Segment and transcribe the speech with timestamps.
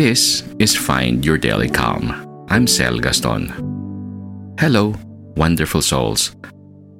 [0.00, 2.46] This is Find Your Daily Calm.
[2.48, 3.48] I'm Sel Gaston.
[4.58, 4.94] Hello,
[5.36, 6.34] wonderful souls,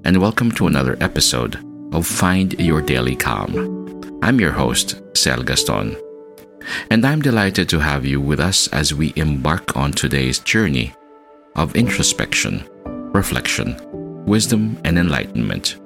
[0.05, 1.56] and welcome to another episode
[1.95, 4.21] of Find Your Daily Calm.
[4.23, 5.97] I'm your host, Sel Gaston,
[6.91, 10.93] and I'm delighted to have you with us as we embark on today's journey
[11.56, 12.69] of introspection,
[13.15, 13.78] reflection,
[14.27, 15.78] wisdom, and enlightenment.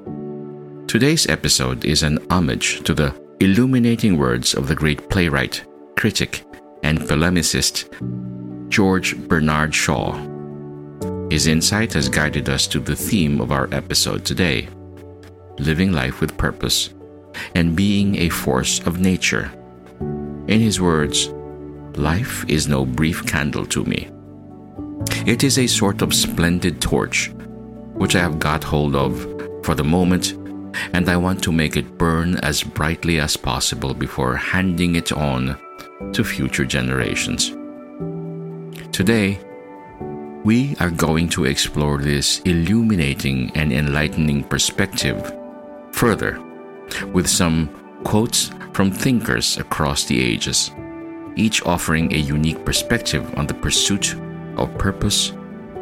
[0.89, 5.65] Today's episode is an homage to the illuminating words of the great playwright,
[5.97, 6.45] critic,
[6.85, 7.89] and polemicist
[8.69, 10.13] George Bernard Shaw.
[11.31, 14.69] His insight has guided us to the theme of our episode today
[15.59, 16.91] living life with purpose
[17.55, 19.51] and being a force of nature.
[20.49, 21.29] In his words,
[21.97, 24.11] life is no brief candle to me.
[25.27, 27.33] It is a sort of splendid torch
[27.95, 29.17] which I have got hold of
[29.63, 30.33] for the moment,
[30.93, 35.57] and I want to make it burn as brightly as possible before handing it on
[36.13, 37.57] to future generations.
[38.93, 39.39] Today,
[40.45, 45.35] we are going to explore this illuminating and enlightening perspective
[45.93, 46.41] further
[47.13, 47.69] with some
[48.05, 50.71] quotes from thinkers across the ages,
[51.37, 54.15] each offering a unique perspective on the pursuit
[54.57, 55.33] of purpose,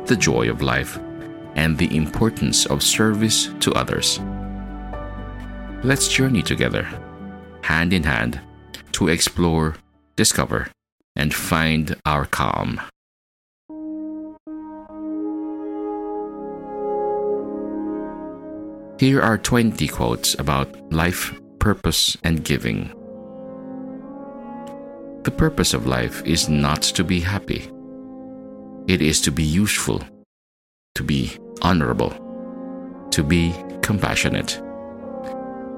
[0.06, 0.98] the joy of life,
[1.54, 4.20] and the importance of service to others.
[5.82, 6.86] Let's journey together,
[7.62, 8.40] hand in hand,
[8.92, 9.74] to explore
[10.16, 10.68] discover,
[11.16, 12.80] and find our calm.
[18.98, 22.94] Here are 20 quotes about life, purpose, and giving.
[25.24, 27.70] The purpose of life is not to be happy.
[28.86, 30.02] It is to be useful,
[30.94, 32.10] to be honorable,
[33.10, 34.60] to be compassionate,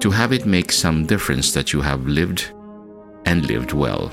[0.01, 2.51] to have it make some difference that you have lived
[3.25, 4.11] and lived well.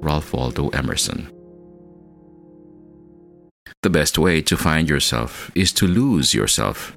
[0.00, 1.30] Ralph Waldo Emerson.
[3.82, 6.96] The best way to find yourself is to lose yourself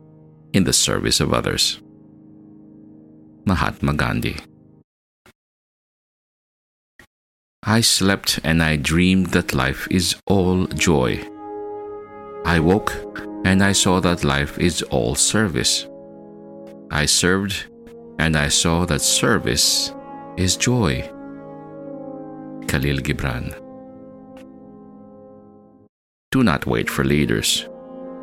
[0.54, 1.82] in the service of others.
[3.46, 4.38] Mahatma Gandhi.
[7.66, 11.26] I slept and I dreamed that life is all joy.
[12.46, 12.94] I woke
[13.46, 15.88] and I saw that life is all service.
[16.92, 17.68] I served
[18.20, 19.94] and I saw that service
[20.38, 21.10] is joy.
[22.74, 23.54] Khalil Gibran.
[26.32, 27.70] Do not wait for leaders.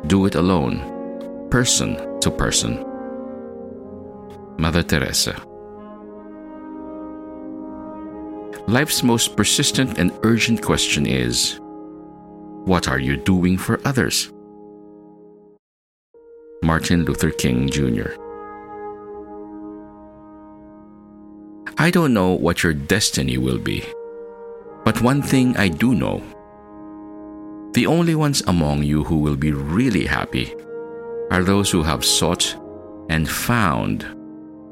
[0.07, 2.83] Do it alone, person to person.
[4.57, 5.39] Mother Teresa.
[8.67, 11.57] Life's most persistent and urgent question is
[12.65, 14.33] What are you doing for others?
[16.61, 18.11] Martin Luther King Jr.
[21.77, 23.85] I don't know what your destiny will be.
[24.83, 26.21] But one thing I do know
[27.73, 30.53] the only ones among you who will be really happy
[31.31, 32.53] are those who have sought
[33.09, 34.03] and found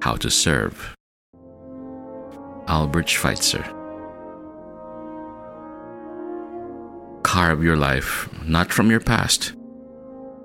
[0.01, 0.95] how to serve.
[2.67, 3.63] Albert Schweitzer.
[7.23, 9.53] Carve your life not from your past,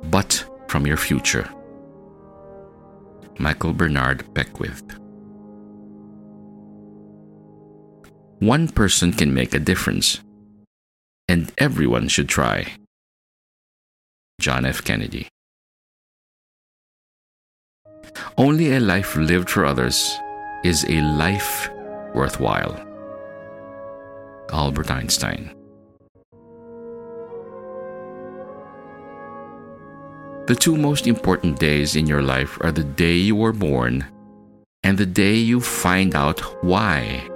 [0.05, 1.49] but from your future.
[3.39, 5.04] Michael Bernard Beckwith.
[8.41, 10.21] One person can make a difference,
[11.29, 12.75] and everyone should try.
[14.41, 14.83] John F.
[14.83, 15.29] Kennedy.
[18.37, 20.19] Only a life lived for others
[20.65, 21.71] is a life
[22.15, 22.75] worthwhile.
[24.53, 25.55] Albert Einstein.
[30.47, 34.05] The two most important days in your life are the day you were born
[34.83, 37.31] and the day you find out why.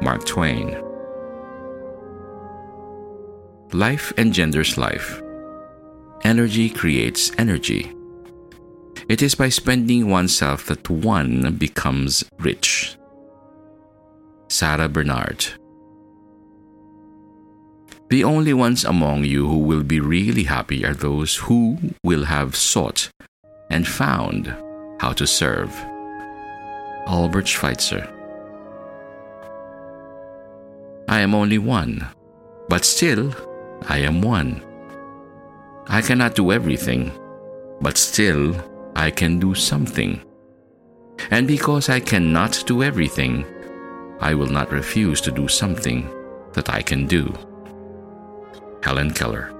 [0.00, 0.80] Mark Twain.
[3.72, 5.20] Life engenders life.
[6.22, 7.92] Energy creates energy.
[9.08, 12.96] It is by spending oneself that one becomes rich.
[14.48, 15.56] Sarah Bernhardt.
[18.08, 22.56] The only ones among you who will be really happy are those who will have
[22.56, 23.10] sought
[23.70, 24.54] and found
[25.00, 25.70] how to serve.
[27.06, 28.17] Albert Schweitzer.
[31.18, 32.06] I am only one,
[32.68, 33.34] but still
[33.88, 34.62] I am one.
[35.88, 37.10] I cannot do everything,
[37.80, 38.54] but still
[38.94, 40.22] I can do something.
[41.32, 43.44] And because I cannot do everything,
[44.20, 46.08] I will not refuse to do something
[46.52, 47.34] that I can do.
[48.84, 49.52] Helen Keller.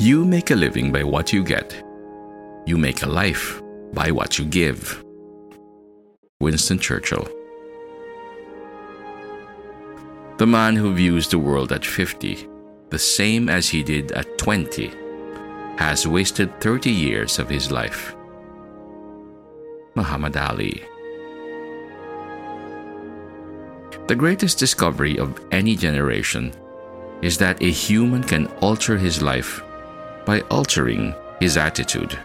[0.00, 1.76] You make a living by what you get.
[2.64, 3.60] You make a life
[3.92, 5.04] by what you give.
[6.40, 7.28] Winston Churchill.
[10.38, 12.46] The man who views the world at 50,
[12.90, 14.92] the same as he did at 20,
[15.76, 18.14] has wasted 30 years of his life.
[19.96, 20.84] Muhammad Ali.
[24.06, 26.52] The greatest discovery of any generation
[27.20, 29.60] is that a human can alter his life
[30.24, 32.16] by altering his attitude.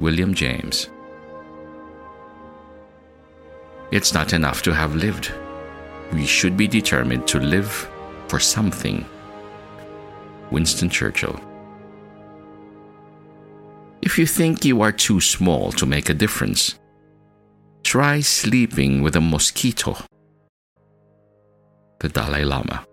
[0.00, 0.88] William James.
[3.90, 5.34] It's not enough to have lived.
[6.12, 7.88] We should be determined to live
[8.28, 9.04] for something.
[10.50, 11.40] Winston Churchill.
[14.02, 16.80] If you think you are too small to make a difference,
[17.82, 19.96] Try sleeping with a mosquito.
[21.98, 22.86] The Dalai Lama.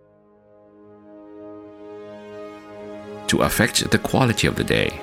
[3.28, 5.02] To affect the quality of the day,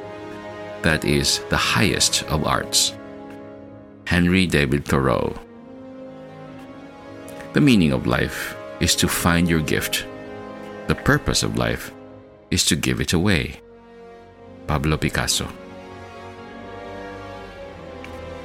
[0.83, 2.95] that is the highest of arts.
[4.07, 5.39] Henry David Thoreau.
[7.55, 10.07] The meaning of life is to find your gift.
[10.89, 11.93] The purpose of life
[12.51, 13.61] is to give it away.
[14.67, 15.49] Pablo Picasso.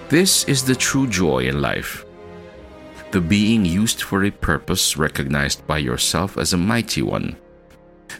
[0.09, 2.05] This is the true joy in life.
[3.09, 7.35] The being used for a purpose recognized by yourself as a mighty one.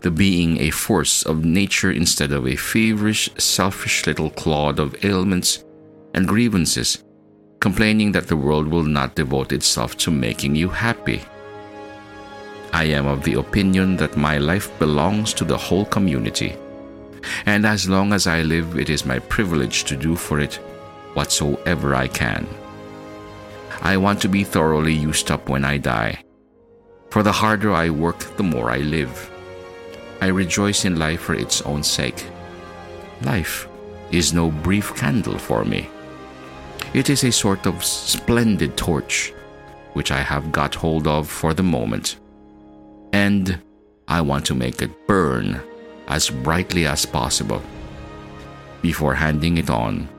[0.02, 5.64] The being a force of nature instead of a feverish, selfish little clod of ailments
[6.16, 7.04] and grievances,
[7.60, 11.22] complaining that the world will not devote itself to making you happy.
[12.72, 16.56] I am of the opinion that my life belongs to the whole community,
[17.46, 20.56] and as long as I live, it is my privilege to do for it
[21.14, 22.48] whatsoever I can.
[23.82, 26.24] I want to be thoroughly used up when I die.
[27.10, 29.32] For the harder I work, the more I live.
[30.22, 32.26] I rejoice in life for its own sake.
[33.24, 33.68] Life
[34.12, 35.90] is no brief candle for me.
[36.94, 39.32] It is a sort of splendid torch,
[39.94, 42.18] which I have got hold of for the moment.
[43.14, 43.62] And
[44.08, 45.62] I want to make it burn
[46.08, 47.62] as brightly as possible
[48.82, 50.10] before handing it on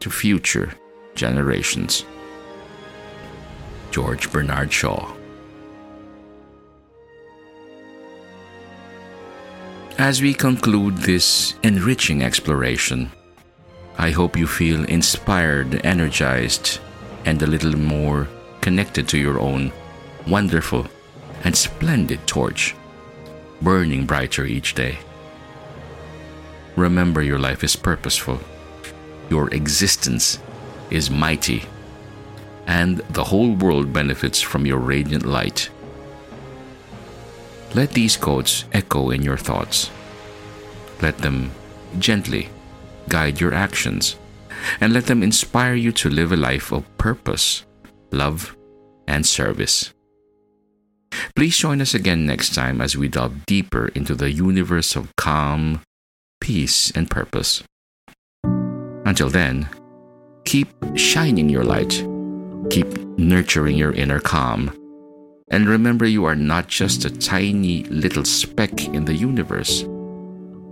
[0.00, 0.72] to future
[1.14, 2.04] generations.
[3.92, 5.14] George Bernard Shaw.
[9.98, 13.10] As we conclude this enriching exploration,
[13.98, 16.78] I hope you feel inspired, energized,
[17.24, 18.28] and a little more
[18.60, 19.72] connected to your own
[20.26, 20.86] wonderful
[21.44, 22.74] and splendid torch,
[23.60, 24.98] burning brighter each day.
[26.76, 28.40] Remember, your life is purposeful
[29.28, 30.38] your existence
[30.90, 31.64] is mighty,
[32.66, 35.68] and the whole world benefits from your radiant light.
[37.74, 39.90] Let these quotes echo in your thoughts.
[41.02, 41.50] Let them
[41.98, 42.48] gently
[43.08, 44.16] guide your actions,
[44.80, 47.64] and let them inspire you to live a life of purpose,
[48.12, 48.56] love,
[49.06, 49.92] and service.
[51.34, 55.80] Please join us again next time as we delve deeper into the universe of calm,
[56.40, 57.62] peace, and purpose.
[59.04, 59.68] Until then,
[60.44, 62.04] keep shining your light,
[62.70, 62.86] keep
[63.18, 64.70] nurturing your inner calm,
[65.50, 69.84] and remember you are not just a tiny little speck in the universe,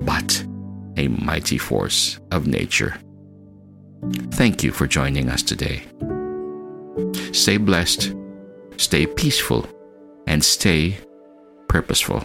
[0.02, 0.44] but
[0.96, 2.98] a mighty force of nature.
[4.32, 5.82] Thank you for joining us today.
[7.32, 8.14] Stay blessed,
[8.76, 9.66] stay peaceful,
[10.26, 10.98] and stay
[11.68, 12.24] purposeful.